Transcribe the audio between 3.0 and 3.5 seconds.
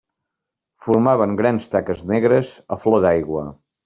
d'aigua.